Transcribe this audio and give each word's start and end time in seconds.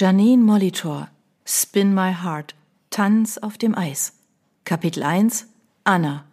Janine 0.00 0.44
Molitor, 0.44 1.08
Spin 1.44 1.92
My 1.92 2.14
Heart, 2.14 2.54
Tanz 2.88 3.36
auf 3.36 3.58
dem 3.58 3.76
Eis. 3.76 4.12
Kapitel 4.62 5.02
1 5.02 5.48
Anna. 5.82 6.24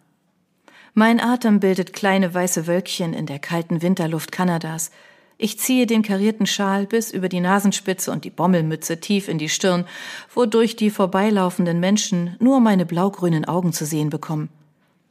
Mein 0.94 1.18
Atem 1.18 1.58
bildet 1.58 1.92
kleine 1.92 2.32
weiße 2.32 2.68
Wölkchen 2.68 3.12
in 3.12 3.26
der 3.26 3.40
kalten 3.40 3.82
Winterluft 3.82 4.30
Kanadas. 4.30 4.92
Ich 5.36 5.58
ziehe 5.58 5.86
den 5.86 6.02
karierten 6.02 6.46
Schal 6.46 6.86
bis 6.86 7.10
über 7.10 7.28
die 7.28 7.40
Nasenspitze 7.40 8.12
und 8.12 8.22
die 8.22 8.30
Bommelmütze 8.30 9.00
tief 9.00 9.26
in 9.26 9.38
die 9.38 9.48
Stirn, 9.48 9.84
wodurch 10.32 10.76
die 10.76 10.90
vorbeilaufenden 10.90 11.80
Menschen 11.80 12.36
nur 12.38 12.60
meine 12.60 12.86
blaugrünen 12.86 13.46
Augen 13.46 13.72
zu 13.72 13.84
sehen 13.84 14.10
bekommen. 14.10 14.48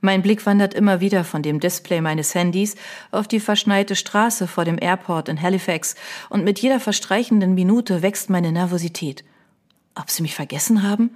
Mein 0.06 0.22
Blick 0.22 0.46
wandert 0.46 0.76
immer 0.76 1.02
wieder 1.02 1.24
von 1.24 1.42
dem 1.42 1.60
Display 1.60 2.00
meines 2.00 2.36
Handys 2.36 2.76
auf 3.10 3.28
die 3.28 3.40
verschneite 3.40 3.96
Straße 3.96 4.46
vor 4.46 4.64
dem 4.64 4.78
Airport 4.80 5.30
in 5.30 5.42
Halifax 5.42 5.96
und 6.30 6.44
mit 6.44 6.60
jeder 6.60 6.80
verstreichenden 6.80 7.56
Minute 7.56 8.04
wächst 8.04 8.30
meine 8.30 8.52
Nervosität. 8.52 9.24
Ob 9.96 10.12
sie 10.12 10.22
mich 10.22 10.36
vergessen 10.36 10.84
haben? 10.84 11.10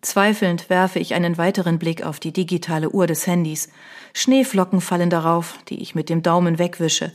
Zweifelnd 0.00 0.68
werfe 0.68 0.98
ich 0.98 1.14
einen 1.14 1.38
weiteren 1.38 1.78
Blick 1.78 2.04
auf 2.04 2.18
die 2.18 2.32
digitale 2.32 2.90
Uhr 2.90 3.06
des 3.06 3.28
Handys. 3.28 3.68
Schneeflocken 4.12 4.80
fallen 4.80 5.10
darauf, 5.10 5.58
die 5.68 5.80
ich 5.80 5.94
mit 5.94 6.08
dem 6.08 6.22
Daumen 6.24 6.58
wegwische. 6.58 7.12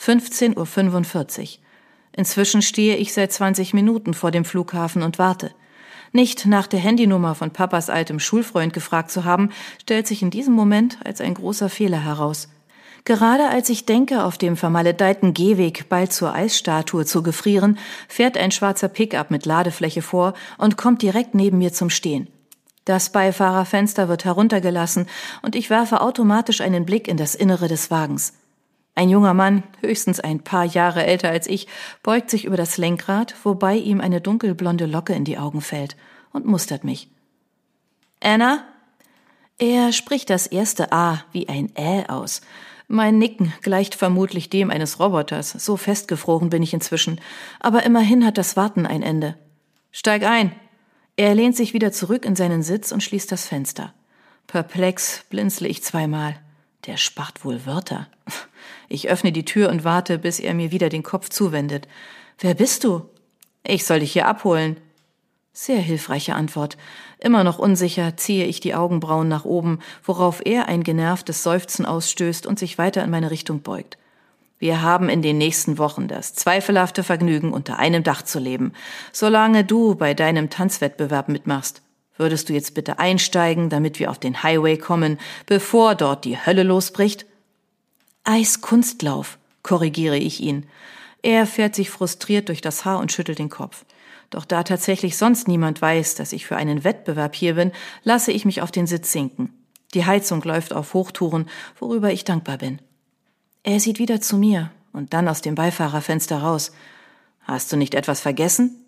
15.45 0.00 1.40
Uhr. 1.42 1.48
Inzwischen 2.16 2.62
stehe 2.62 2.96
ich 2.96 3.12
seit 3.12 3.32
20 3.32 3.74
Minuten 3.74 4.14
vor 4.14 4.30
dem 4.30 4.46
Flughafen 4.46 5.02
und 5.02 5.18
warte. 5.18 5.50
Nicht 6.12 6.46
nach 6.46 6.66
der 6.66 6.80
Handynummer 6.80 7.34
von 7.34 7.50
Papas 7.50 7.90
altem 7.90 8.18
Schulfreund 8.20 8.72
gefragt 8.72 9.10
zu 9.10 9.24
haben, 9.24 9.50
stellt 9.80 10.06
sich 10.06 10.22
in 10.22 10.30
diesem 10.30 10.54
Moment 10.54 10.98
als 11.04 11.20
ein 11.20 11.34
großer 11.34 11.68
Fehler 11.68 12.02
heraus. 12.02 12.48
Gerade 13.04 13.48
als 13.48 13.68
ich 13.68 13.86
denke, 13.86 14.24
auf 14.24 14.36
dem 14.36 14.56
vermaledeiten 14.56 15.32
Gehweg 15.32 15.88
bald 15.88 16.12
zur 16.12 16.34
Eisstatue 16.34 17.06
zu 17.06 17.22
gefrieren, 17.22 17.78
fährt 18.08 18.36
ein 18.36 18.50
schwarzer 18.50 18.88
Pickup 18.88 19.30
mit 19.30 19.46
Ladefläche 19.46 20.02
vor 20.02 20.34
und 20.58 20.76
kommt 20.76 21.02
direkt 21.02 21.34
neben 21.34 21.58
mir 21.58 21.72
zum 21.72 21.90
Stehen. 21.90 22.28
Das 22.84 23.10
Beifahrerfenster 23.10 24.08
wird 24.08 24.24
heruntergelassen 24.24 25.06
und 25.42 25.54
ich 25.54 25.70
werfe 25.70 26.00
automatisch 26.00 26.60
einen 26.60 26.86
Blick 26.86 27.06
in 27.06 27.16
das 27.16 27.34
Innere 27.34 27.68
des 27.68 27.90
Wagens. 27.90 28.32
Ein 28.98 29.10
junger 29.10 29.32
Mann, 29.32 29.62
höchstens 29.80 30.18
ein 30.18 30.40
paar 30.40 30.64
Jahre 30.64 31.06
älter 31.06 31.28
als 31.28 31.46
ich, 31.46 31.68
beugt 32.02 32.30
sich 32.30 32.44
über 32.44 32.56
das 32.56 32.78
Lenkrad, 32.78 33.32
wobei 33.44 33.76
ihm 33.76 34.00
eine 34.00 34.20
dunkelblonde 34.20 34.86
Locke 34.86 35.12
in 35.12 35.24
die 35.24 35.38
Augen 35.38 35.60
fällt 35.60 35.96
und 36.32 36.46
mustert 36.46 36.82
mich. 36.82 37.08
Anna? 38.20 38.64
Er 39.56 39.92
spricht 39.92 40.30
das 40.30 40.48
erste 40.48 40.90
A 40.90 41.22
wie 41.30 41.48
ein 41.48 41.70
Ä 41.76 42.08
aus. 42.08 42.40
Mein 42.88 43.18
Nicken 43.18 43.52
gleicht 43.62 43.94
vermutlich 43.94 44.50
dem 44.50 44.68
eines 44.68 44.98
Roboters, 44.98 45.52
so 45.52 45.76
festgefroren 45.76 46.50
bin 46.50 46.64
ich 46.64 46.74
inzwischen, 46.74 47.20
aber 47.60 47.84
immerhin 47.84 48.26
hat 48.26 48.36
das 48.36 48.56
Warten 48.56 48.84
ein 48.84 49.02
Ende. 49.02 49.38
Steig 49.92 50.24
ein. 50.24 50.50
Er 51.14 51.36
lehnt 51.36 51.54
sich 51.54 51.72
wieder 51.72 51.92
zurück 51.92 52.24
in 52.24 52.34
seinen 52.34 52.64
Sitz 52.64 52.90
und 52.90 53.04
schließt 53.04 53.30
das 53.30 53.46
Fenster. 53.46 53.94
Perplex 54.48 55.24
blinzle 55.30 55.68
ich 55.68 55.84
zweimal. 55.84 56.40
Der 56.86 56.96
spart 56.96 57.44
wohl 57.44 57.66
Wörter. 57.66 58.08
Ich 58.90 59.10
öffne 59.10 59.32
die 59.32 59.44
Tür 59.44 59.68
und 59.68 59.84
warte, 59.84 60.18
bis 60.18 60.40
er 60.40 60.54
mir 60.54 60.70
wieder 60.70 60.88
den 60.88 61.02
Kopf 61.02 61.28
zuwendet. 61.28 61.86
Wer 62.38 62.54
bist 62.54 62.84
du? 62.84 63.08
Ich 63.62 63.84
soll 63.84 64.00
dich 64.00 64.12
hier 64.12 64.26
abholen. 64.26 64.78
Sehr 65.52 65.80
hilfreiche 65.80 66.34
Antwort. 66.34 66.78
Immer 67.18 67.44
noch 67.44 67.58
unsicher 67.58 68.16
ziehe 68.16 68.46
ich 68.46 68.60
die 68.60 68.74
Augenbrauen 68.74 69.28
nach 69.28 69.44
oben, 69.44 69.80
worauf 70.04 70.40
er 70.44 70.68
ein 70.68 70.84
genervtes 70.84 71.42
Seufzen 71.42 71.84
ausstößt 71.84 72.46
und 72.46 72.58
sich 72.58 72.78
weiter 72.78 73.04
in 73.04 73.10
meine 73.10 73.30
Richtung 73.30 73.60
beugt. 73.60 73.98
Wir 74.58 74.82
haben 74.82 75.08
in 75.08 75.20
den 75.20 75.38
nächsten 75.38 75.78
Wochen 75.78 76.08
das 76.08 76.34
zweifelhafte 76.34 77.02
Vergnügen, 77.04 77.52
unter 77.52 77.78
einem 77.78 78.02
Dach 78.02 78.22
zu 78.22 78.38
leben, 78.38 78.72
solange 79.12 79.64
du 79.64 79.94
bei 79.94 80.14
deinem 80.14 80.48
Tanzwettbewerb 80.48 81.28
mitmachst. 81.28 81.82
Würdest 82.18 82.48
du 82.48 82.52
jetzt 82.52 82.74
bitte 82.74 82.98
einsteigen, 82.98 83.70
damit 83.70 83.98
wir 83.98 84.10
auf 84.10 84.18
den 84.18 84.42
Highway 84.42 84.76
kommen, 84.76 85.18
bevor 85.46 85.94
dort 85.94 86.24
die 86.24 86.36
Hölle 86.36 86.64
losbricht? 86.64 87.24
Eiskunstlauf, 88.24 89.38
korrigiere 89.62 90.18
ich 90.18 90.40
ihn. 90.40 90.66
Er 91.22 91.46
fährt 91.46 91.74
sich 91.74 91.90
frustriert 91.90 92.48
durch 92.48 92.60
das 92.60 92.84
Haar 92.84 92.98
und 92.98 93.12
schüttelt 93.12 93.38
den 93.38 93.48
Kopf. 93.48 93.84
Doch 94.30 94.44
da 94.44 94.62
tatsächlich 94.62 95.16
sonst 95.16 95.48
niemand 95.48 95.80
weiß, 95.80 96.16
dass 96.16 96.32
ich 96.32 96.44
für 96.44 96.56
einen 96.56 96.84
Wettbewerb 96.84 97.34
hier 97.34 97.54
bin, 97.54 97.72
lasse 98.02 98.32
ich 98.32 98.44
mich 98.44 98.60
auf 98.60 98.70
den 98.70 98.86
Sitz 98.86 99.12
sinken. 99.12 99.54
Die 99.94 100.04
Heizung 100.04 100.42
läuft 100.42 100.74
auf 100.74 100.92
Hochtouren, 100.92 101.48
worüber 101.78 102.12
ich 102.12 102.24
dankbar 102.24 102.58
bin. 102.58 102.80
Er 103.62 103.80
sieht 103.80 103.98
wieder 103.98 104.20
zu 104.20 104.36
mir 104.36 104.70
und 104.92 105.14
dann 105.14 105.28
aus 105.28 105.40
dem 105.40 105.54
Beifahrerfenster 105.54 106.38
raus. 106.38 106.72
Hast 107.42 107.72
du 107.72 107.76
nicht 107.76 107.94
etwas 107.94 108.20
vergessen? 108.20 108.84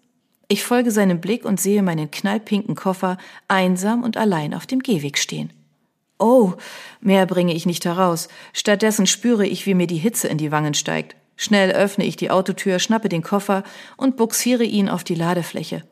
Ich 0.53 0.65
folge 0.65 0.91
seinem 0.91 1.21
Blick 1.21 1.45
und 1.45 1.61
sehe 1.61 1.81
meinen 1.81 2.11
knallpinken 2.11 2.75
Koffer 2.75 3.19
einsam 3.47 4.03
und 4.03 4.17
allein 4.17 4.53
auf 4.53 4.67
dem 4.67 4.81
Gehweg 4.81 5.17
stehen. 5.17 5.53
Oh, 6.19 6.55
mehr 7.01 7.25
bringe 7.27 7.55
ich 7.55 7.67
nicht 7.67 7.85
heraus. 7.85 8.27
Stattdessen 8.53 9.07
spüre 9.07 9.47
ich, 9.47 9.65
wie 9.67 9.75
mir 9.75 9.87
die 9.87 9.97
Hitze 9.97 10.27
in 10.27 10.39
die 10.39 10.51
Wangen 10.51 10.75
steigt. 10.75 11.15
Schnell 11.37 11.71
öffne 11.71 12.05
ich 12.05 12.17
die 12.17 12.33
Autotür, 12.33 12.81
schnappe 12.81 13.09
den 13.09 13.23
Koffer 13.23 13.63
und 13.97 14.17
buxiere 14.17 14.65
ihn 14.65 14.89
auf 14.89 15.05
die 15.05 15.15
Ladefläche. 15.15 15.85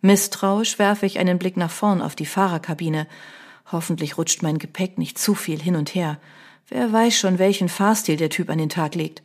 Misstrauisch 0.00 0.78
werfe 0.78 1.04
ich 1.04 1.18
einen 1.18 1.38
Blick 1.38 1.58
nach 1.58 1.70
vorn 1.70 2.00
auf 2.00 2.16
die 2.16 2.24
Fahrerkabine. 2.24 3.06
Hoffentlich 3.70 4.16
rutscht 4.16 4.42
mein 4.42 4.56
Gepäck 4.56 4.96
nicht 4.96 5.18
zu 5.18 5.34
viel 5.34 5.60
hin 5.60 5.76
und 5.76 5.94
her. 5.94 6.18
Wer 6.68 6.90
weiß 6.90 7.18
schon, 7.18 7.38
welchen 7.38 7.68
Fahrstil 7.68 8.16
der 8.16 8.30
Typ 8.30 8.48
an 8.48 8.56
den 8.56 8.70
Tag 8.70 8.94
legt. 8.94 9.22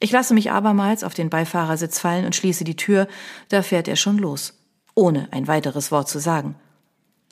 Ich 0.00 0.12
lasse 0.12 0.34
mich 0.34 0.50
abermals 0.50 1.02
auf 1.02 1.14
den 1.14 1.30
Beifahrersitz 1.30 1.98
fallen 1.98 2.24
und 2.24 2.36
schließe 2.36 2.64
die 2.64 2.76
Tür, 2.76 3.08
da 3.48 3.62
fährt 3.62 3.88
er 3.88 3.96
schon 3.96 4.18
los, 4.18 4.54
ohne 4.94 5.28
ein 5.32 5.48
weiteres 5.48 5.90
Wort 5.90 6.08
zu 6.08 6.18
sagen. 6.20 6.54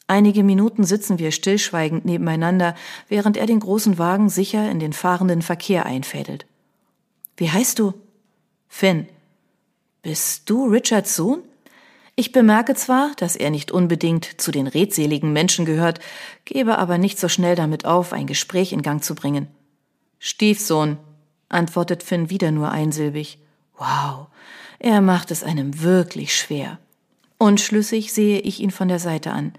Einige 0.08 0.44
Minuten 0.44 0.84
sitzen 0.84 1.18
wir 1.18 1.32
stillschweigend 1.32 2.04
nebeneinander, 2.04 2.74
während 3.08 3.36
er 3.36 3.46
den 3.46 3.60
großen 3.60 3.98
Wagen 3.98 4.28
sicher 4.28 4.70
in 4.70 4.78
den 4.78 4.92
fahrenden 4.92 5.42
Verkehr 5.42 5.84
einfädelt. 5.86 6.46
Wie 7.36 7.50
heißt 7.50 7.78
du? 7.78 7.92
Finn. 8.68 9.08
Bist 10.02 10.48
du 10.48 10.66
Richards 10.66 11.16
Sohn? 11.16 11.42
Ich 12.14 12.32
bemerke 12.32 12.74
zwar, 12.74 13.12
dass 13.16 13.36
er 13.36 13.50
nicht 13.50 13.72
unbedingt 13.72 14.40
zu 14.40 14.50
den 14.50 14.68
redseligen 14.68 15.32
Menschen 15.32 15.66
gehört, 15.66 15.98
gebe 16.44 16.78
aber 16.78 16.98
nicht 16.98 17.18
so 17.18 17.28
schnell 17.28 17.56
damit 17.56 17.84
auf, 17.84 18.12
ein 18.12 18.26
Gespräch 18.26 18.72
in 18.72 18.82
Gang 18.82 19.04
zu 19.04 19.14
bringen. 19.14 19.48
Stiefsohn, 20.18 20.98
antwortet 21.48 22.02
Finn 22.02 22.30
wieder 22.30 22.50
nur 22.50 22.70
einsilbig. 22.70 23.38
Wow, 23.76 24.28
er 24.78 25.00
macht 25.00 25.30
es 25.30 25.42
einem 25.42 25.82
wirklich 25.82 26.36
schwer. 26.36 26.78
Unschlüssig 27.38 28.12
sehe 28.12 28.40
ich 28.40 28.60
ihn 28.60 28.70
von 28.70 28.88
der 28.88 28.98
Seite 28.98 29.32
an. 29.32 29.52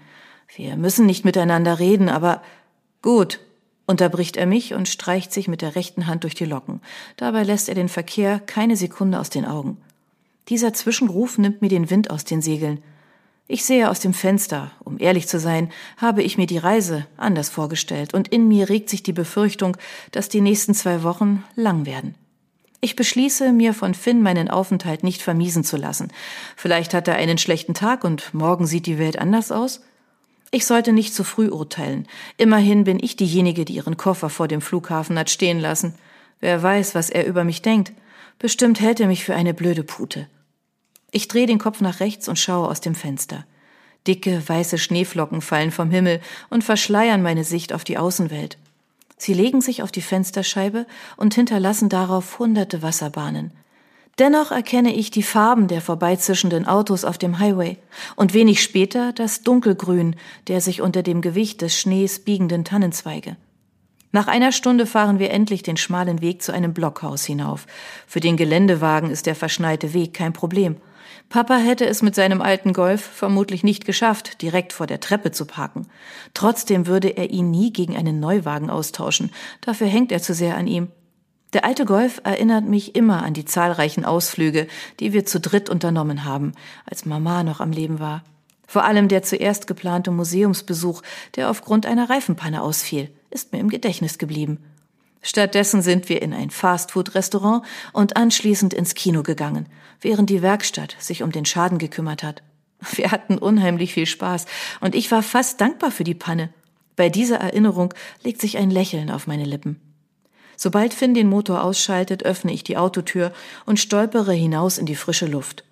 Wir 0.56 0.76
müssen 0.76 1.06
nicht 1.06 1.24
miteinander 1.24 1.78
reden, 1.78 2.08
aber 2.08 2.42
gut, 3.02 3.40
unterbricht 3.86 4.36
er 4.36 4.46
mich 4.46 4.74
und 4.74 4.88
streicht 4.88 5.32
sich 5.32 5.48
mit 5.48 5.62
der 5.62 5.76
rechten 5.76 6.06
Hand 6.06 6.24
durch 6.24 6.34
die 6.34 6.44
Locken. 6.44 6.80
Dabei 7.16 7.42
lässt 7.42 7.68
er 7.68 7.74
den 7.74 7.88
Verkehr 7.88 8.40
keine 8.40 8.76
Sekunde 8.76 9.20
aus 9.20 9.30
den 9.30 9.44
Augen. 9.44 9.78
Dieser 10.48 10.72
Zwischenruf 10.72 11.38
nimmt 11.38 11.62
mir 11.62 11.68
den 11.68 11.90
Wind 11.90 12.10
aus 12.10 12.24
den 12.24 12.42
Segeln. 12.42 12.82
Ich 13.50 13.64
sehe 13.64 13.90
aus 13.90 13.98
dem 13.98 14.12
Fenster. 14.12 14.70
Um 14.84 14.98
ehrlich 15.00 15.26
zu 15.26 15.40
sein, 15.40 15.72
habe 15.96 16.22
ich 16.22 16.36
mir 16.36 16.46
die 16.46 16.58
Reise 16.58 17.06
anders 17.16 17.48
vorgestellt 17.48 18.12
und 18.12 18.28
in 18.28 18.46
mir 18.46 18.68
regt 18.68 18.90
sich 18.90 19.02
die 19.02 19.14
Befürchtung, 19.14 19.78
dass 20.12 20.28
die 20.28 20.42
nächsten 20.42 20.74
zwei 20.74 21.02
Wochen 21.02 21.42
lang 21.56 21.86
werden. 21.86 22.14
Ich 22.82 22.94
beschließe, 22.94 23.52
mir 23.52 23.72
von 23.72 23.94
Finn 23.94 24.22
meinen 24.22 24.50
Aufenthalt 24.50 25.02
nicht 25.02 25.22
vermiesen 25.22 25.64
zu 25.64 25.78
lassen. 25.78 26.12
Vielleicht 26.56 26.92
hat 26.92 27.08
er 27.08 27.14
einen 27.14 27.38
schlechten 27.38 27.72
Tag 27.72 28.04
und 28.04 28.34
morgen 28.34 28.66
sieht 28.66 28.84
die 28.84 28.98
Welt 28.98 29.18
anders 29.18 29.50
aus. 29.50 29.80
Ich 30.50 30.66
sollte 30.66 30.92
nicht 30.92 31.14
zu 31.14 31.24
früh 31.24 31.48
urteilen. 31.48 32.06
Immerhin 32.36 32.84
bin 32.84 33.02
ich 33.02 33.16
diejenige, 33.16 33.64
die 33.64 33.74
ihren 33.74 33.96
Koffer 33.96 34.28
vor 34.28 34.46
dem 34.46 34.60
Flughafen 34.60 35.18
hat 35.18 35.30
stehen 35.30 35.58
lassen. 35.58 35.94
Wer 36.40 36.62
weiß, 36.62 36.94
was 36.94 37.08
er 37.08 37.26
über 37.26 37.44
mich 37.44 37.62
denkt. 37.62 37.92
Bestimmt 38.38 38.80
hält 38.80 39.00
er 39.00 39.08
mich 39.08 39.24
für 39.24 39.34
eine 39.34 39.54
blöde 39.54 39.82
Pute. 39.82 40.28
Ich 41.10 41.28
drehe 41.28 41.46
den 41.46 41.58
Kopf 41.58 41.80
nach 41.80 42.00
rechts 42.00 42.28
und 42.28 42.38
schaue 42.38 42.68
aus 42.68 42.80
dem 42.80 42.94
Fenster. 42.94 43.44
Dicke, 44.06 44.42
weiße 44.46 44.78
Schneeflocken 44.78 45.40
fallen 45.40 45.70
vom 45.70 45.90
Himmel 45.90 46.20
und 46.50 46.64
verschleiern 46.64 47.22
meine 47.22 47.44
Sicht 47.44 47.72
auf 47.72 47.84
die 47.84 47.98
Außenwelt. 47.98 48.58
Sie 49.16 49.34
legen 49.34 49.60
sich 49.60 49.82
auf 49.82 49.90
die 49.90 50.02
Fensterscheibe 50.02 50.86
und 51.16 51.34
hinterlassen 51.34 51.88
darauf 51.88 52.38
hunderte 52.38 52.82
Wasserbahnen. 52.82 53.52
Dennoch 54.18 54.50
erkenne 54.50 54.94
ich 54.94 55.10
die 55.10 55.22
Farben 55.22 55.68
der 55.68 55.80
vorbeizischenden 55.80 56.66
Autos 56.66 57.04
auf 57.04 57.18
dem 57.18 57.38
Highway 57.38 57.78
und 58.16 58.34
wenig 58.34 58.62
später 58.62 59.12
das 59.12 59.42
Dunkelgrün 59.42 60.16
der 60.48 60.60
sich 60.60 60.82
unter 60.82 61.02
dem 61.02 61.20
Gewicht 61.20 61.62
des 61.62 61.78
Schnees 61.78 62.18
biegenden 62.18 62.64
Tannenzweige. 62.64 63.36
Nach 64.10 64.26
einer 64.26 64.52
Stunde 64.52 64.86
fahren 64.86 65.18
wir 65.18 65.30
endlich 65.30 65.62
den 65.62 65.76
schmalen 65.76 66.20
Weg 66.20 66.42
zu 66.42 66.52
einem 66.52 66.72
Blockhaus 66.72 67.24
hinauf. 67.24 67.66
Für 68.06 68.20
den 68.20 68.36
Geländewagen 68.36 69.10
ist 69.10 69.26
der 69.26 69.34
verschneite 69.34 69.92
Weg 69.92 70.14
kein 70.14 70.32
Problem. 70.32 70.76
Papa 71.28 71.58
hätte 71.58 71.84
es 71.84 72.00
mit 72.00 72.14
seinem 72.14 72.40
alten 72.40 72.72
Golf 72.72 73.02
vermutlich 73.02 73.62
nicht 73.62 73.84
geschafft, 73.84 74.40
direkt 74.40 74.72
vor 74.72 74.86
der 74.86 75.00
Treppe 75.00 75.30
zu 75.30 75.44
parken. 75.44 75.86
Trotzdem 76.32 76.86
würde 76.86 77.08
er 77.08 77.30
ihn 77.30 77.50
nie 77.50 77.70
gegen 77.70 77.96
einen 77.96 78.18
Neuwagen 78.18 78.70
austauschen. 78.70 79.30
Dafür 79.60 79.88
hängt 79.88 80.10
er 80.10 80.22
zu 80.22 80.32
sehr 80.32 80.56
an 80.56 80.66
ihm. 80.66 80.88
Der 81.52 81.66
alte 81.66 81.84
Golf 81.84 82.20
erinnert 82.24 82.64
mich 82.64 82.94
immer 82.94 83.22
an 83.22 83.34
die 83.34 83.44
zahlreichen 83.44 84.06
Ausflüge, 84.06 84.68
die 85.00 85.12
wir 85.12 85.26
zu 85.26 85.38
dritt 85.38 85.68
unternommen 85.68 86.24
haben, 86.24 86.52
als 86.86 87.04
Mama 87.04 87.42
noch 87.42 87.60
am 87.60 87.72
Leben 87.72 88.00
war. 88.00 88.22
Vor 88.66 88.84
allem 88.84 89.08
der 89.08 89.22
zuerst 89.22 89.66
geplante 89.66 90.10
Museumsbesuch, 90.10 91.02
der 91.36 91.50
aufgrund 91.50 91.86
einer 91.86 92.10
Reifenpanne 92.10 92.62
ausfiel, 92.62 93.10
ist 93.38 93.52
mir 93.52 93.60
im 93.60 93.68
Gedächtnis 93.68 94.18
geblieben. 94.18 94.58
Stattdessen 95.22 95.82
sind 95.82 96.08
wir 96.08 96.22
in 96.22 96.32
ein 96.32 96.50
Fastfood-Restaurant 96.50 97.64
und 97.92 98.16
anschließend 98.16 98.74
ins 98.74 98.94
Kino 98.94 99.22
gegangen, 99.22 99.66
während 100.00 100.28
die 100.28 100.42
Werkstatt 100.42 100.96
sich 100.98 101.22
um 101.22 101.30
den 101.30 101.44
Schaden 101.44 101.78
gekümmert 101.78 102.22
hat. 102.22 102.42
Wir 102.94 103.10
hatten 103.10 103.38
unheimlich 103.38 103.94
viel 103.94 104.06
Spaß 104.06 104.46
und 104.80 104.94
ich 104.94 105.10
war 105.10 105.22
fast 105.22 105.60
dankbar 105.60 105.90
für 105.90 106.04
die 106.04 106.14
Panne. 106.14 106.50
Bei 106.96 107.08
dieser 107.08 107.36
Erinnerung 107.36 107.94
legt 108.24 108.40
sich 108.40 108.58
ein 108.58 108.70
Lächeln 108.70 109.10
auf 109.10 109.26
meine 109.28 109.44
Lippen. 109.44 109.80
Sobald 110.56 110.94
Finn 110.94 111.14
den 111.14 111.28
Motor 111.28 111.62
ausschaltet, 111.62 112.24
öffne 112.24 112.52
ich 112.52 112.64
die 112.64 112.76
Autotür 112.76 113.32
und 113.66 113.78
stolpere 113.78 114.32
hinaus 114.32 114.78
in 114.78 114.86
die 114.86 114.96
frische 114.96 115.26
Luft. 115.26 115.62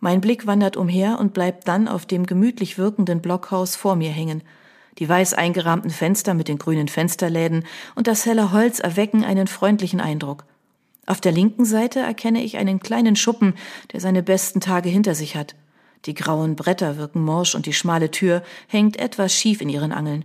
Mein 0.00 0.20
Blick 0.20 0.46
wandert 0.46 0.76
umher 0.76 1.18
und 1.20 1.32
bleibt 1.32 1.68
dann 1.68 1.86
auf 1.86 2.06
dem 2.06 2.26
gemütlich 2.26 2.76
wirkenden 2.76 3.20
Blockhaus 3.22 3.76
vor 3.76 3.94
mir 3.94 4.10
hängen. 4.10 4.42
Die 4.98 5.08
weiß 5.08 5.34
eingerahmten 5.34 5.90
Fenster 5.90 6.34
mit 6.34 6.48
den 6.48 6.58
grünen 6.58 6.88
Fensterläden 6.88 7.64
und 7.94 8.06
das 8.06 8.26
helle 8.26 8.52
Holz 8.52 8.78
erwecken 8.78 9.24
einen 9.24 9.46
freundlichen 9.46 10.00
Eindruck. 10.00 10.44
Auf 11.06 11.20
der 11.20 11.32
linken 11.32 11.64
Seite 11.64 12.00
erkenne 12.00 12.42
ich 12.42 12.56
einen 12.56 12.80
kleinen 12.80 13.16
Schuppen, 13.16 13.54
der 13.92 14.00
seine 14.00 14.22
besten 14.22 14.60
Tage 14.60 14.88
hinter 14.88 15.14
sich 15.14 15.36
hat. 15.36 15.54
Die 16.06 16.14
grauen 16.14 16.56
Bretter 16.56 16.96
wirken 16.96 17.22
morsch 17.22 17.54
und 17.54 17.66
die 17.66 17.72
schmale 17.72 18.10
Tür 18.10 18.42
hängt 18.68 18.98
etwas 18.98 19.34
schief 19.34 19.60
in 19.60 19.68
ihren 19.68 19.92
Angeln. 19.92 20.24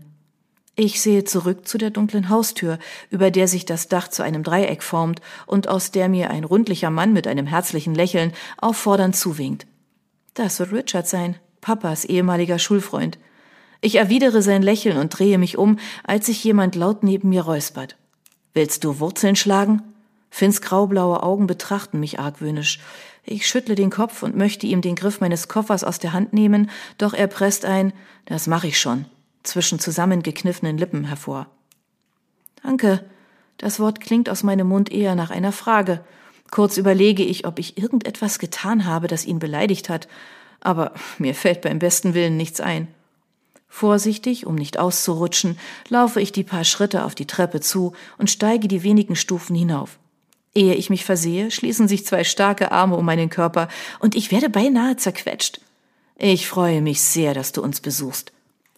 Ich 0.76 1.02
sehe 1.02 1.26
zurück 1.26 1.68
zu 1.68 1.78
der 1.78 1.90
dunklen 1.90 2.30
Haustür, 2.30 2.80
über 3.10 3.32
der 3.32 3.50
sich 3.50 3.66
das 3.66 3.90
Dach 3.90 4.08
zu 4.08 4.24
einem 4.24 4.44
Dreieck 4.44 4.82
formt 4.82 5.20
und 5.46 5.68
aus 5.68 5.92
der 5.92 6.08
mir 6.08 6.30
ein 6.30 6.46
rundlicher 6.46 6.90
Mann 6.90 7.12
mit 7.12 7.28
einem 7.28 7.48
herzlichen 7.48 7.94
Lächeln 7.94 8.32
auffordernd 8.58 9.16
zuwinkt. 9.16 9.68
Das 10.36 10.60
wird 10.60 10.72
Richard 10.72 11.08
sein, 11.08 11.36
Papas 11.60 12.06
ehemaliger 12.06 12.60
Schulfreund. 12.60 13.18
Ich 13.82 13.96
erwidere 13.96 14.42
sein 14.42 14.62
Lächeln 14.62 14.98
und 14.98 15.10
drehe 15.10 15.38
mich 15.38 15.58
um, 15.58 15.78
als 16.04 16.26
sich 16.26 16.44
jemand 16.44 16.76
laut 16.76 17.04
neben 17.04 17.30
mir 17.30 17.44
räuspert. 17.44 17.96
Willst 18.54 18.84
du 18.84 19.00
Wurzeln 19.00 19.36
schlagen? 19.36 19.82
Finns 20.30 20.62
graublaue 20.62 21.24
Augen 21.24 21.48
betrachten 21.48 22.00
mich 22.00 22.20
argwöhnisch. 22.20 22.80
Ich 23.26 23.48
schüttle 23.48 23.76
den 23.76 23.90
Kopf 23.90 24.24
und 24.24 24.36
möchte 24.36 24.68
ihm 24.68 24.82
den 24.82 24.96
Griff 24.96 25.22
meines 25.22 25.48
Koffers 25.48 25.84
aus 25.84 26.00
der 26.00 26.14
Hand 26.14 26.34
nehmen, 26.34 26.70
doch 26.98 27.14
er 27.14 27.28
presst 27.28 27.66
ein, 27.66 27.94
das 28.26 28.48
mache 28.48 28.68
ich 28.68 28.80
schon 28.80 29.06
zwischen 29.44 29.80
zusammengekniffenen 29.80 30.78
Lippen 30.78 31.06
hervor. 31.06 31.48
Danke. 32.64 33.04
Das 33.58 33.80
Wort 33.80 34.00
klingt 34.00 34.30
aus 34.30 34.44
meinem 34.44 34.68
Mund 34.68 34.92
eher 34.92 35.16
nach 35.16 35.32
einer 35.32 35.52
Frage. 35.52 36.02
Kurz 36.50 36.78
überlege 36.78 37.24
ich, 37.24 37.46
ob 37.46 37.60
ich 37.60 37.78
irgendetwas 37.78 38.40
getan 38.40 38.86
habe, 38.86 39.08
das 39.08 39.26
ihn 39.26 39.40
beleidigt 39.40 39.90
hat, 39.90 40.08
aber 40.62 40.94
mir 41.18 41.36
fällt 41.36 41.62
beim 41.62 41.80
besten 41.80 42.14
Willen 42.14 42.38
nichts 42.38 42.62
ein. 42.62 42.88
Vorsichtig, 43.70 44.46
um 44.48 44.56
nicht 44.56 44.80
auszurutschen, 44.80 45.58
laufe 45.88 46.20
ich 46.20 46.32
die 46.32 46.44
paar 46.44 46.64
Schritte 46.64 47.06
auf 47.06 47.16
die 47.16 47.28
Treppe 47.28 47.62
zu 47.62 47.94
und 48.18 48.30
steige 48.30 48.68
die 48.68 48.84
wenigen 48.84 49.16
Stufen 49.16 49.56
hinauf. 49.56 50.00
Ehe 50.56 50.74
ich 50.74 50.90
mich 50.90 51.06
versehe, 51.06 51.52
schließen 51.52 51.88
sich 51.88 52.06
zwei 52.06 52.24
starke 52.24 52.72
Arme 52.72 52.98
um 52.98 53.06
meinen 53.06 53.30
Körper 53.30 53.70
und 54.00 54.16
ich 54.16 54.32
werde 54.32 54.50
beinahe 54.50 54.98
zerquetscht. 54.98 55.62
Ich 56.18 56.48
freue 56.48 56.82
mich 56.82 57.02
sehr, 57.02 57.34
dass 57.34 57.52
du 57.52 57.62
uns 57.62 57.80
besuchst. 57.80 58.34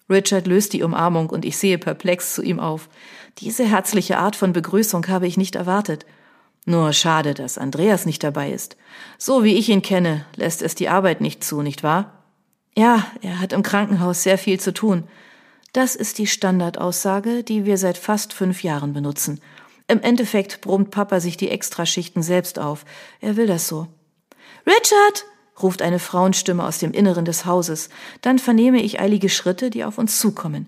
Richard 0.10 0.46
löst 0.46 0.74
die 0.74 0.84
Umarmung 0.84 1.30
und 1.30 1.46
ich 1.46 1.58
sehe 1.58 1.78
perplex 1.78 2.36
zu 2.36 2.44
ihm 2.44 2.60
auf. 2.60 2.90
Diese 3.40 3.66
herzliche 3.66 4.18
Art 4.18 4.36
von 4.36 4.52
Begrüßung 4.52 5.08
habe 5.08 5.26
ich 5.26 5.38
nicht 5.38 5.56
erwartet. 5.56 6.06
Nur 6.66 6.94
schade, 6.94 7.34
dass 7.34 7.58
Andreas 7.58 8.06
nicht 8.06 8.24
dabei 8.24 8.52
ist. 8.52 8.76
So 9.18 9.44
wie 9.44 9.56
ich 9.56 9.70
ihn 9.70 9.82
kenne, 9.82 10.26
lässt 10.36 10.62
es 10.62 10.76
die 10.76 10.90
Arbeit 10.90 11.22
nicht 11.22 11.44
zu, 11.44 11.62
nicht 11.62 11.82
wahr? 11.82 12.21
Ja, 12.76 13.06
er 13.22 13.40
hat 13.40 13.54
im 13.54 13.64
Krankenhaus 13.64 14.24
sehr 14.24 14.38
viel 14.38 14.60
zu 14.60 14.74
tun. 14.74 15.04
Das 15.74 15.96
ist 15.96 16.18
die 16.18 16.28
Standardaussage, 16.28 17.44
die 17.44 17.66
wir 17.66 17.78
seit 17.78 17.98
fast 17.98 18.34
fünf 18.34 18.64
Jahren 18.64 18.94
benutzen. 18.94 19.40
Im 19.88 20.02
Endeffekt 20.02 20.62
brummt 20.62 20.92
Papa 20.92 21.20
sich 21.20 21.38
die 21.38 21.50
Extraschichten 21.50 22.24
selbst 22.24 22.60
auf. 22.60 22.86
Er 23.20 23.36
will 23.36 23.48
das 23.48 23.68
so. 23.68 23.88
Richard! 24.66 25.26
ruft 25.62 25.82
eine 25.82 26.00
Frauenstimme 26.00 26.66
aus 26.66 26.80
dem 26.80 26.92
Inneren 26.92 27.26
des 27.26 27.46
Hauses. 27.46 27.90
Dann 28.22 28.40
vernehme 28.40 28.82
ich 28.82 29.00
eilige 29.00 29.30
Schritte, 29.30 29.70
die 29.70 29.84
auf 29.84 29.98
uns 29.98 30.20
zukommen. 30.20 30.68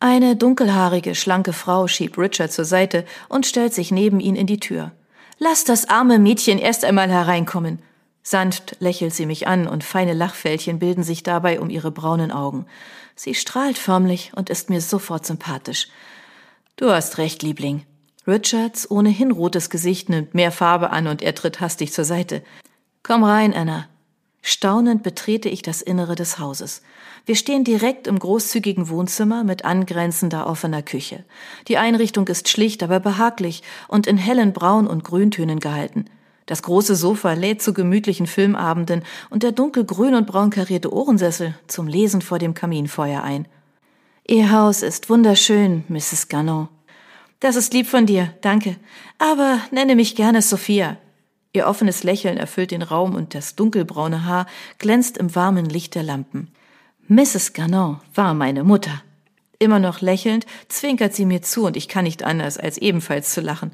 Eine 0.00 0.36
dunkelhaarige, 0.36 1.14
schlanke 1.14 1.52
Frau 1.52 1.86
schiebt 1.86 2.18
Richard 2.18 2.50
zur 2.50 2.64
Seite 2.64 3.04
und 3.28 3.46
stellt 3.46 3.72
sich 3.72 3.92
neben 3.92 4.20
ihn 4.20 4.34
in 4.34 4.46
die 4.46 4.58
Tür. 4.58 4.90
Lass 5.38 5.64
das 5.64 5.88
arme 5.88 6.18
Mädchen 6.18 6.58
erst 6.58 6.84
einmal 6.84 7.08
hereinkommen. 7.08 7.78
Sanft 8.22 8.76
lächelt 8.78 9.12
sie 9.14 9.26
mich 9.26 9.48
an 9.48 9.66
und 9.66 9.84
feine 9.84 10.12
Lachfältchen 10.12 10.78
bilden 10.78 11.02
sich 11.02 11.22
dabei 11.22 11.60
um 11.60 11.70
ihre 11.70 11.90
braunen 11.90 12.30
Augen. 12.30 12.66
Sie 13.16 13.34
strahlt 13.34 13.78
förmlich 13.78 14.32
und 14.34 14.48
ist 14.48 14.70
mir 14.70 14.80
sofort 14.80 15.26
sympathisch. 15.26 15.88
Du 16.76 16.90
hast 16.90 17.18
recht, 17.18 17.42
Liebling. 17.42 17.84
Richards 18.26 18.88
ohnehin 18.88 19.32
rotes 19.32 19.68
Gesicht 19.68 20.08
nimmt 20.08 20.34
mehr 20.34 20.52
Farbe 20.52 20.90
an 20.90 21.08
und 21.08 21.22
er 21.22 21.34
tritt 21.34 21.60
hastig 21.60 21.92
zur 21.92 22.04
Seite. 22.04 22.42
Komm 23.02 23.24
rein, 23.24 23.52
Anna. 23.52 23.88
Staunend 24.42 25.02
betrete 25.02 25.48
ich 25.48 25.62
das 25.62 25.82
Innere 25.82 26.14
des 26.14 26.38
Hauses. 26.38 26.82
Wir 27.26 27.36
stehen 27.36 27.62
direkt 27.62 28.08
im 28.08 28.18
großzügigen 28.18 28.88
Wohnzimmer 28.88 29.44
mit 29.44 29.64
angrenzender 29.64 30.48
offener 30.48 30.82
Küche. 30.82 31.24
Die 31.68 31.78
Einrichtung 31.78 32.26
ist 32.26 32.48
schlicht, 32.48 32.82
aber 32.82 32.98
behaglich 32.98 33.62
und 33.86 34.08
in 34.08 34.16
hellen 34.16 34.52
Braun- 34.52 34.88
und 34.88 35.04
Grüntönen 35.04 35.60
gehalten. 35.60 36.06
Das 36.46 36.62
große 36.62 36.96
Sofa 36.96 37.32
lädt 37.34 37.62
zu 37.62 37.72
gemütlichen 37.72 38.26
Filmabenden 38.26 39.02
und 39.30 39.42
der 39.42 39.52
dunkelgrün 39.52 40.14
und 40.14 40.26
braun 40.26 40.50
karierte 40.50 40.92
Ohrensessel 40.92 41.54
zum 41.66 41.86
Lesen 41.86 42.20
vor 42.20 42.38
dem 42.38 42.54
Kaminfeuer 42.54 43.22
ein. 43.22 43.46
Ihr 44.26 44.50
Haus 44.52 44.82
ist 44.82 45.08
wunderschön, 45.10 45.84
Mrs. 45.88 46.28
Gannon. 46.28 46.68
Das 47.40 47.56
ist 47.56 47.74
lieb 47.74 47.88
von 47.88 48.06
dir, 48.06 48.32
danke. 48.40 48.76
Aber 49.18 49.58
nenne 49.70 49.96
mich 49.96 50.14
gerne 50.14 50.42
Sophia. 50.42 50.96
Ihr 51.52 51.66
offenes 51.66 52.02
Lächeln 52.02 52.38
erfüllt 52.38 52.70
den 52.70 52.82
Raum 52.82 53.14
und 53.14 53.34
das 53.34 53.56
dunkelbraune 53.56 54.24
Haar 54.24 54.46
glänzt 54.78 55.18
im 55.18 55.34
warmen 55.34 55.66
Licht 55.66 55.94
der 55.94 56.02
Lampen. 56.02 56.48
Mrs. 57.08 57.52
Garnon 57.52 58.00
war 58.14 58.32
meine 58.32 58.64
Mutter. 58.64 59.02
Immer 59.58 59.78
noch 59.78 60.00
lächelnd 60.00 60.46
zwinkert 60.68 61.14
sie 61.14 61.26
mir 61.26 61.42
zu 61.42 61.66
und 61.66 61.76
ich 61.76 61.88
kann 61.88 62.04
nicht 62.04 62.22
anders, 62.22 62.58
als 62.58 62.78
ebenfalls 62.78 63.32
zu 63.34 63.40
lachen. 63.40 63.72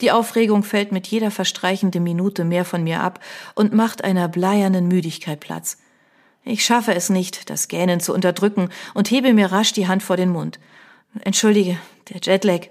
Die 0.00 0.10
Aufregung 0.10 0.62
fällt 0.62 0.92
mit 0.92 1.06
jeder 1.06 1.30
verstreichenden 1.30 2.02
Minute 2.02 2.44
mehr 2.44 2.64
von 2.64 2.82
mir 2.82 3.00
ab 3.00 3.20
und 3.54 3.74
macht 3.74 4.02
einer 4.02 4.28
bleiernen 4.28 4.88
Müdigkeit 4.88 5.40
Platz. 5.40 5.78
Ich 6.44 6.64
schaffe 6.64 6.94
es 6.94 7.10
nicht, 7.10 7.50
das 7.50 7.68
Gähnen 7.68 8.00
zu 8.00 8.14
unterdrücken 8.14 8.70
und 8.94 9.10
hebe 9.10 9.34
mir 9.34 9.52
rasch 9.52 9.72
die 9.72 9.88
Hand 9.88 10.02
vor 10.02 10.16
den 10.16 10.30
Mund. 10.30 10.58
Entschuldige, 11.22 11.76
der 12.08 12.20
Jetlag. 12.22 12.68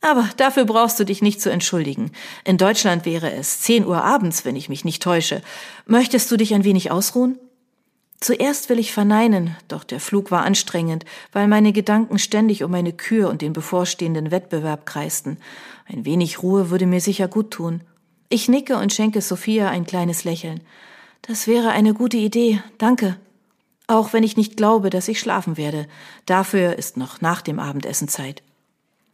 Aber 0.00 0.28
dafür 0.36 0.64
brauchst 0.64 0.98
du 1.00 1.04
dich 1.04 1.22
nicht 1.22 1.40
zu 1.40 1.50
entschuldigen. 1.50 2.12
In 2.44 2.58
Deutschland 2.58 3.04
wäre 3.04 3.32
es 3.32 3.60
zehn 3.60 3.86
Uhr 3.86 4.02
abends, 4.02 4.44
wenn 4.44 4.56
ich 4.56 4.68
mich 4.68 4.84
nicht 4.84 5.02
täusche. 5.02 5.42
Möchtest 5.86 6.30
du 6.30 6.36
dich 6.36 6.54
ein 6.54 6.64
wenig 6.64 6.90
ausruhen? 6.90 7.38
Zuerst 8.24 8.70
will 8.70 8.78
ich 8.78 8.94
verneinen, 8.94 9.54
doch 9.68 9.84
der 9.84 10.00
Flug 10.00 10.30
war 10.30 10.46
anstrengend, 10.46 11.04
weil 11.32 11.46
meine 11.46 11.74
Gedanken 11.74 12.18
ständig 12.18 12.64
um 12.64 12.70
meine 12.70 12.94
Kür 12.94 13.28
und 13.28 13.42
den 13.42 13.52
bevorstehenden 13.52 14.30
Wettbewerb 14.30 14.86
kreisten. 14.86 15.36
Ein 15.84 16.06
wenig 16.06 16.42
Ruhe 16.42 16.70
würde 16.70 16.86
mir 16.86 17.02
sicher 17.02 17.28
gut 17.28 17.50
tun. 17.50 17.82
Ich 18.30 18.48
nicke 18.48 18.78
und 18.78 18.94
schenke 18.94 19.20
Sophia 19.20 19.68
ein 19.68 19.84
kleines 19.84 20.24
Lächeln. 20.24 20.62
Das 21.20 21.46
wäre 21.46 21.72
eine 21.72 21.92
gute 21.92 22.16
Idee, 22.16 22.62
danke. 22.78 23.18
Auch 23.88 24.14
wenn 24.14 24.22
ich 24.22 24.38
nicht 24.38 24.56
glaube, 24.56 24.88
dass 24.88 25.08
ich 25.08 25.20
schlafen 25.20 25.58
werde. 25.58 25.86
Dafür 26.24 26.78
ist 26.78 26.96
noch 26.96 27.20
nach 27.20 27.42
dem 27.42 27.58
Abendessen 27.58 28.08
Zeit. 28.08 28.42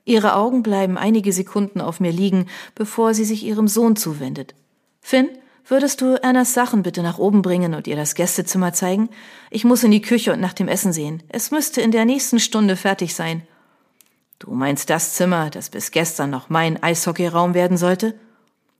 Ihre 0.05 0.37
Augen 0.37 0.62
bleiben 0.62 0.97
einige 0.97 1.33
Sekunden 1.33 1.81
auf 1.81 1.99
mir 1.99 2.12
liegen, 2.12 2.47
bevor 2.76 3.12
sie 3.12 3.25
sich 3.25 3.43
ihrem 3.45 3.67
Sohn 3.67 3.97
zuwendet. 3.97 4.55
Finn, 5.00 5.31
würdest 5.71 6.00
du 6.00 6.23
Annas 6.23 6.53
Sachen 6.53 6.83
bitte 6.83 7.03
nach 7.03 7.19
oben 7.19 7.43
bringen 7.43 7.75
und 7.75 7.87
ihr 7.87 7.97
das 7.97 8.15
Gästezimmer 8.15 8.73
zeigen? 8.73 9.09
Ich 9.50 9.65
muss 9.65 9.85
in 9.85 9.91
die 9.91 10.03
Küche 10.03 10.33
und 10.33 10.41
nach 10.41 10.53
dem 10.53 10.69
Essen 10.69 10.93
sehen. 10.93 11.23
Es 11.29 11.50
müsste 11.50 11.81
in 11.81 11.93
der 11.93 12.05
nächsten 12.05 12.41
Stunde 12.41 12.77
fertig 12.77 13.15
sein. 13.15 13.43
Du 14.39 14.50
meinst 14.53 14.91
das 14.91 15.15
Zimmer, 15.15 15.50
das 15.50 15.71
bis 15.71 15.91
gestern 15.91 16.31
noch 16.31 16.49
mein 16.49 16.83
Eishockeyraum 16.83 17.55
werden 17.55 17.77
sollte? 17.77 18.19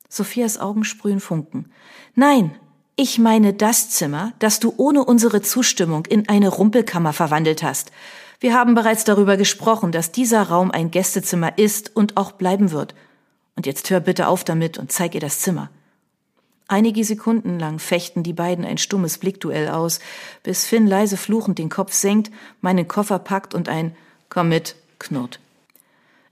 Sophias 0.09 0.59
Augen 0.59 0.85
sprühen 0.85 1.21
Funken. 1.21 1.71
Nein, 2.15 2.57
ich 2.97 3.19
meine 3.19 3.55
das 3.55 3.91
Zimmer, 3.91 4.33
das 4.39 4.59
du 4.59 4.75
ohne 4.77 5.05
unsere 5.05 5.41
Zustimmung 5.43 6.07
in 6.07 6.29
eine 6.29 6.49
Rumpelkammer 6.49 7.13
verwandelt 7.13 7.63
hast. 7.63 7.93
Wir 8.41 8.55
haben 8.55 8.75
bereits 8.75 9.05
darüber 9.05 9.37
gesprochen, 9.37 9.93
dass 9.93 10.13
dieser 10.13 10.43
Raum 10.43 10.71
ein 10.71 10.91
Gästezimmer 10.91 11.57
ist 11.59 11.95
und 11.95 12.17
auch 12.17 12.33
bleiben 12.33 12.73
wird. 12.73 12.95
Und 13.55 13.67
jetzt 13.67 13.91
hör 13.91 14.01
bitte 14.01 14.29
auf 14.29 14.45
damit 14.45 14.79
und 14.79 14.91
zeig 14.91 15.15
ihr 15.15 15.21
das 15.21 15.41
Zimmer. 15.41 15.71
Einige 16.73 17.03
Sekunden 17.03 17.59
lang 17.59 17.81
fechten 17.81 18.23
die 18.23 18.33
beiden 18.33 18.65
ein 18.65 18.79
stummes 18.79 19.19
Blickduell 19.19 19.71
aus, 19.71 19.99
bis 20.45 20.67
Finn 20.67 20.87
leise 20.87 21.17
fluchend 21.17 21.59
den 21.59 21.69
Kopf 21.69 21.93
senkt, 21.93 22.31
meinen 22.61 22.87
Koffer 22.87 23.19
packt 23.19 23.57
und 23.57 23.69
ein 23.69 23.97
Komm 24.29 24.51
mit 24.51 24.77
knurrt. 25.01 25.41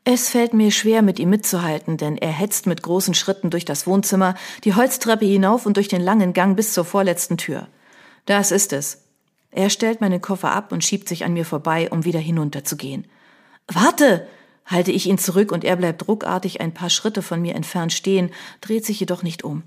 Es 0.04 0.28
fällt 0.28 0.54
mir 0.54 0.71
schwer, 0.71 1.02
mit 1.02 1.18
ihm 1.18 1.30
mitzuhalten, 1.30 1.97
denn 1.97 2.16
er 2.16 2.30
hetzt 2.30 2.68
mit 2.68 2.85
großen 2.85 3.14
Schritten 3.14 3.50
durch 3.50 3.64
das 3.64 3.88
Wohnzimmer, 3.88 4.37
die 4.62 4.76
Holztreppe 4.76 5.25
hinauf 5.25 5.66
und 5.66 5.76
durch 5.76 5.88
den 5.88 6.02
langen 6.02 6.35
Gang 6.35 6.54
bis 6.54 6.73
zur 6.73 6.85
vorletzten 6.85 7.37
Tür. 7.37 7.66
Das 8.25 8.52
ist 8.52 8.73
es. 8.73 9.02
Er 9.50 9.71
stellt 9.71 10.00
meinen 10.00 10.23
Koffer 10.23 10.52
ab 10.52 10.71
und 10.71 10.85
schiebt 10.85 11.09
sich 11.09 11.25
an 11.25 11.33
mir 11.33 11.47
vorbei, 11.47 11.90
um 11.90 12.04
wieder 12.04 12.21
hinunterzugehen. 12.21 13.09
Warte! 13.66 14.28
halte 14.66 14.92
ich 14.92 15.07
ihn 15.07 15.18
zurück 15.18 15.50
und 15.50 15.64
er 15.64 15.75
bleibt 15.75 16.07
ruckartig 16.07 16.61
ein 16.61 16.75
paar 16.75 16.90
Schritte 16.90 17.23
von 17.23 17.42
mir 17.42 17.57
entfernt 17.57 17.92
stehen, 17.92 18.30
dreht 18.61 18.87
sich 18.87 19.00
jedoch 19.00 19.25
nicht 19.25 19.42
um. 19.42 19.64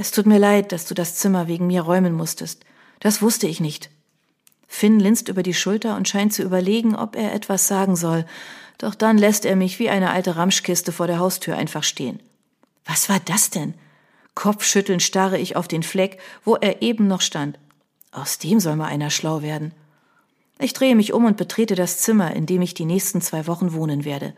Es 0.00 0.12
tut 0.12 0.24
mir 0.24 0.38
leid, 0.38 0.72
dass 0.72 0.86
du 0.86 0.94
das 0.94 1.16
Zimmer 1.16 1.46
wegen 1.46 1.66
mir 1.66 1.82
räumen 1.82 2.14
musstest. 2.14 2.64
Das 3.00 3.20
wusste 3.20 3.46
ich 3.46 3.60
nicht. 3.60 3.90
Finn 4.66 4.98
linst 4.98 5.28
über 5.28 5.42
die 5.42 5.52
Schulter 5.52 5.94
und 5.94 6.08
scheint 6.08 6.32
zu 6.32 6.42
überlegen, 6.42 6.96
ob 6.96 7.16
er 7.16 7.34
etwas 7.34 7.68
sagen 7.68 7.96
soll, 7.96 8.24
doch 8.78 8.94
dann 8.94 9.18
lässt 9.18 9.44
er 9.44 9.56
mich 9.56 9.78
wie 9.78 9.90
eine 9.90 10.08
alte 10.10 10.36
Ramschkiste 10.36 10.90
vor 10.90 11.06
der 11.06 11.18
Haustür 11.18 11.54
einfach 11.54 11.84
stehen. 11.84 12.18
Was 12.86 13.10
war 13.10 13.20
das 13.20 13.50
denn? 13.50 13.74
Kopfschüttelnd 14.34 15.02
starre 15.02 15.36
ich 15.36 15.54
auf 15.54 15.68
den 15.68 15.82
Fleck, 15.82 16.18
wo 16.46 16.56
er 16.56 16.80
eben 16.80 17.06
noch 17.06 17.20
stand. 17.20 17.58
Aus 18.10 18.38
dem 18.38 18.58
soll 18.58 18.76
mal 18.76 18.86
einer 18.86 19.10
schlau 19.10 19.42
werden. 19.42 19.74
Ich 20.58 20.72
drehe 20.72 20.96
mich 20.96 21.12
um 21.12 21.26
und 21.26 21.36
betrete 21.36 21.74
das 21.74 21.98
Zimmer, 21.98 22.34
in 22.34 22.46
dem 22.46 22.62
ich 22.62 22.72
die 22.72 22.86
nächsten 22.86 23.20
zwei 23.20 23.46
Wochen 23.46 23.74
wohnen 23.74 24.06
werde. 24.06 24.32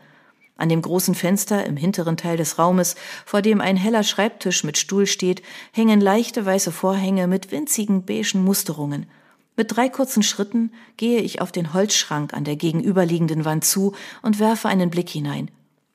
An 0.55 0.69
dem 0.69 0.81
großen 0.81 1.15
Fenster 1.15 1.65
im 1.65 1.77
hinteren 1.77 2.15
Teil 2.15 2.37
des 2.37 2.59
Raumes, 2.59 2.95
vor 3.25 3.41
dem 3.41 3.59
ein 3.59 3.75
heller 3.75 4.03
Schreibtisch 4.03 4.63
mit 4.63 4.77
Stuhl 4.77 5.07
steht, 5.07 5.41
hängen 5.71 5.99
leichte 5.99 6.45
weiße 6.45 6.71
Vorhänge 6.71 7.27
mit 7.27 7.51
winzigen 7.51 8.05
beigen 8.05 8.43
Musterungen. 8.43 9.07
Mit 9.55 9.75
drei 9.75 9.89
kurzen 9.89 10.23
Schritten 10.23 10.71
gehe 10.97 11.21
ich 11.21 11.41
auf 11.41 11.51
den 11.51 11.73
Holzschrank 11.73 12.33
an 12.33 12.43
der 12.43 12.55
gegenüberliegenden 12.55 13.45
Wand 13.45 13.65
zu 13.65 13.93
und 14.21 14.39
werfe 14.39 14.67
einen 14.67 14.89
Blick 14.89 15.09
hinein. 15.09 15.49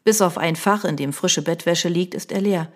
Bis 0.05 0.23
auf 0.23 0.39
ein 0.39 0.57
Fach, 0.57 0.85
in 0.85 0.97
dem 0.97 1.13
frische 1.13 1.43
Bettwäsche 1.43 1.89
liegt, 1.89 2.15
ist 2.15 2.33
er 2.33 2.41
leer. 2.41 2.69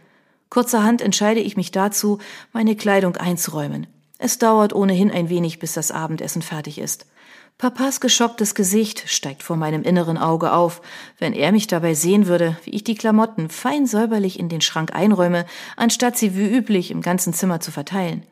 Kurzerhand 0.51 1.01
entscheide 1.01 1.41
ich 1.41 1.57
mich 1.57 1.71
dazu, 1.71 2.19
meine 2.53 2.77
Kleidung 2.77 3.17
einzuräumen. 3.17 3.87
Es 4.19 4.39
dauert 4.39 4.75
ohnehin 4.75 5.11
ein 5.11 5.29
wenig, 5.31 5.59
bis 5.59 5.73
das 5.73 5.91
Abendessen 5.91 6.43
fertig 6.43 6.79
ist. 6.79 7.07
Papas 7.59 8.01
geschocktes 8.01 8.55
Gesicht 8.55 9.05
steigt 9.07 9.43
vor 9.43 9.57
meinem 9.57 9.83
inneren 9.83 10.19
Auge 10.19 10.53
auf, 10.53 10.83
wenn 11.19 11.33
er 11.33 11.53
mich 11.53 11.69
dabei 11.69 11.95
sehen 11.95 12.27
würde, 12.27 12.57
wie 12.65 12.71
ich 12.71 12.83
die 12.83 12.97
Klamotten 12.97 13.49
fein 13.49 13.87
säuberlich 13.87 14.39
in 14.39 14.49
den 14.49 14.61
Schrank 14.61 14.95
einräume, 14.95 15.47
anstatt 15.77 16.19
sie 16.19 16.37
wie 16.37 16.49
üblich 16.49 16.91
im 16.91 17.03
ganzen 17.03 17.33
Zimmer 17.33 17.61
zu 17.61 17.71
verteilen. 17.71 18.25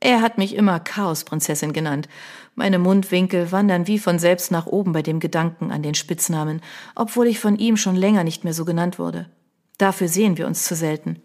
Er 0.00 0.22
hat 0.22 0.38
mich 0.38 0.54
immer 0.54 0.80
Chaosprinzessin 0.80 1.74
genannt. 1.74 2.08
Meine 2.54 2.78
Mundwinkel 2.78 3.52
wandern 3.52 3.86
wie 3.86 3.98
von 3.98 4.18
selbst 4.18 4.50
nach 4.50 4.66
oben 4.66 4.92
bei 4.92 5.02
dem 5.02 5.20
Gedanken 5.20 5.70
an 5.70 5.82
den 5.82 5.94
Spitznamen, 5.94 6.62
obwohl 6.94 7.26
ich 7.26 7.38
von 7.38 7.58
ihm 7.58 7.76
schon 7.76 7.96
länger 7.96 8.24
nicht 8.24 8.42
mehr 8.42 8.54
so 8.54 8.64
genannt 8.64 8.98
wurde. 8.98 9.28
Dafür 9.76 10.08
sehen 10.08 10.38
wir 10.38 10.46
uns 10.46 10.64
zu 10.64 10.74
selten. 10.74 11.22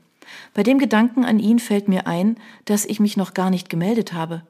Bei 0.54 0.63
dem 0.63 0.77
Gedanken 0.77 1.24
an 1.24 1.39
ihn 1.39 1.60
fällt 1.60 1.88
mir 1.88 2.08
ein, 2.08 2.38
dass 2.65 2.86
ich 2.86 3.00
mich 3.00 3.15
noch 3.15 3.34
gar 3.34 3.50
nicht 3.50 3.70
gemeldet 3.70 4.13
habe. 4.13 4.44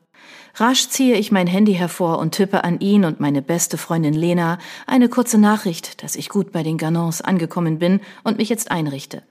Rasch 0.56 0.88
ziehe 0.88 1.16
ich 1.18 1.32
mein 1.32 1.48
Handy 1.48 1.74
hervor 1.74 2.20
und 2.20 2.32
tippe 2.32 2.64
an 2.64 2.80
ihn 2.80 3.04
und 3.06 3.20
meine 3.20 3.42
beste 3.42 3.78
Freundin 3.78 4.14
Lena 4.14 4.58
eine 4.88 5.10
kurze 5.10 5.38
Nachricht, 5.38 6.02
dass 6.04 6.16
ich 6.16 6.30
gut 6.30 6.52
bei 6.52 6.64
den 6.64 6.78
Ganons 6.78 7.22
angekommen 7.22 7.80
bin 7.80 8.00
und 8.24 8.38
mich 8.38 8.50
jetzt 8.50 8.72
einrichte. 8.72 9.24